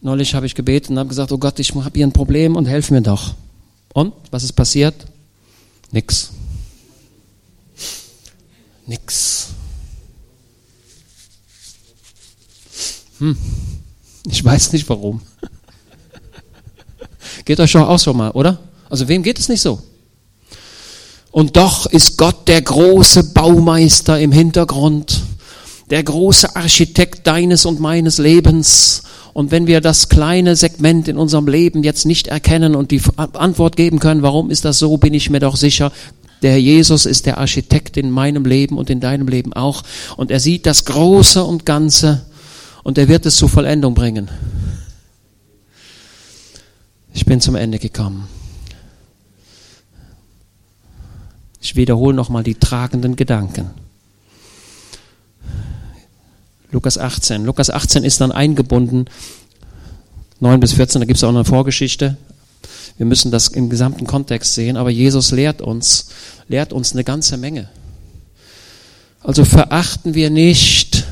[0.00, 2.66] Neulich habe ich gebetet und habe gesagt, oh Gott, ich habe hier ein Problem und
[2.66, 3.34] helf mir doch.
[3.94, 4.94] Und was ist passiert?
[5.92, 6.30] Nix.
[8.92, 9.48] Nix.
[13.20, 13.34] Hm.
[14.30, 15.22] Ich weiß nicht warum.
[17.46, 18.58] Geht euch doch auch so mal, oder?
[18.90, 19.80] Also wem geht es nicht so?
[21.30, 25.22] Und doch ist Gott der große Baumeister im Hintergrund,
[25.88, 29.04] der große Architekt deines und meines Lebens.
[29.32, 33.76] Und wenn wir das kleine Segment in unserem Leben jetzt nicht erkennen und die Antwort
[33.76, 35.92] geben können, warum ist das so, bin ich mir doch sicher,
[36.42, 39.82] der Jesus ist der Architekt in meinem Leben und in deinem Leben auch.
[40.16, 42.26] Und er sieht das Große und Ganze
[42.82, 44.28] und er wird es zur Vollendung bringen.
[47.14, 48.26] Ich bin zum Ende gekommen.
[51.60, 53.70] Ich wiederhole nochmal die tragenden Gedanken.
[56.72, 57.44] Lukas 18.
[57.44, 59.04] Lukas 18 ist dann eingebunden.
[60.40, 62.16] 9 bis 14, da gibt es auch eine Vorgeschichte.
[62.98, 66.08] Wir müssen das im gesamten Kontext sehen, aber Jesus lehrt uns,
[66.48, 67.68] lehrt uns eine ganze Menge.
[69.20, 71.06] Also verachten wir nicht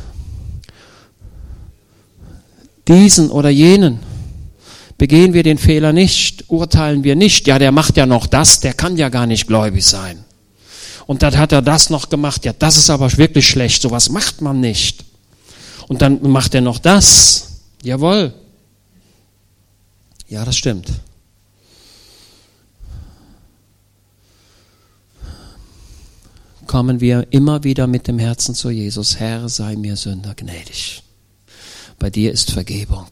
[2.89, 4.01] diesen oder jenen.
[4.99, 8.75] Begehen wir den Fehler nicht, urteilen wir nicht, ja, der macht ja noch das, der
[8.75, 10.25] kann ja gar nicht gläubig sein.
[11.07, 14.43] Und dann hat er das noch gemacht, ja, das ist aber wirklich schlecht, sowas macht
[14.43, 15.05] man nicht.
[15.89, 17.63] Und dann macht er noch das.
[17.83, 18.33] Jawohl.
[20.29, 20.87] Ja, das stimmt.
[26.71, 29.19] Kommen wir immer wieder mit dem Herzen zu Jesus.
[29.19, 31.03] Herr, sei mir Sünder gnädig.
[31.99, 33.09] Bei dir ist Vergebung.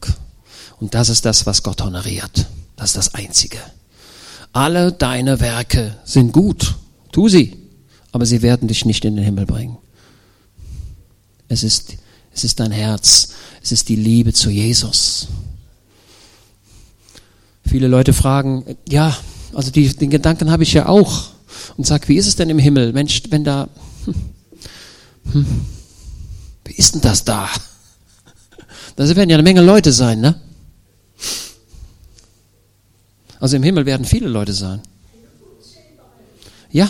[0.79, 2.45] Und das ist das, was Gott honoriert.
[2.77, 3.57] Das ist das Einzige.
[4.53, 6.75] Alle deine Werke sind gut.
[7.11, 7.57] Tu sie.
[8.13, 9.77] Aber sie werden dich nicht in den Himmel bringen.
[11.49, 11.97] Es ist,
[12.33, 13.33] es ist dein Herz.
[13.61, 15.27] Es ist die Liebe zu Jesus.
[17.65, 19.17] Viele Leute fragen, ja,
[19.53, 21.31] also die, den Gedanken habe ich ja auch
[21.77, 22.93] und sag, wie ist es denn im Himmel?
[22.93, 23.69] Mensch, wenn da,
[24.05, 24.15] hm,
[25.31, 25.45] hm,
[26.65, 27.49] wie ist denn das da?
[28.95, 30.35] Da werden ja eine Menge Leute sein, ne?
[33.39, 34.81] Also im Himmel werden viele Leute sein.
[36.71, 36.89] Ja.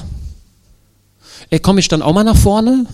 [1.51, 2.85] Ey, komme ich dann auch mal nach vorne?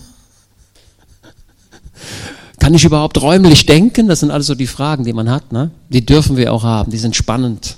[2.60, 4.08] Kann ich überhaupt räumlich denken?
[4.08, 5.52] Das sind alles so die Fragen, die man hat.
[5.52, 5.70] Ne?
[5.88, 6.90] Die dürfen wir auch haben.
[6.90, 7.76] Die sind spannend.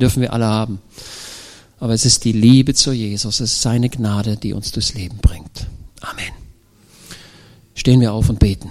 [0.00, 0.80] Dürfen wir alle haben.
[1.80, 5.18] Aber es ist die Liebe zu Jesus, es ist seine Gnade, die uns durchs Leben
[5.18, 5.66] bringt.
[6.00, 6.32] Amen.
[7.74, 8.70] Stehen wir auf und beten.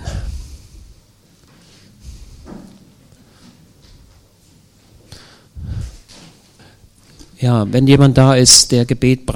[7.39, 9.25] Ja, wenn jemand da ist, der Gebet braucht,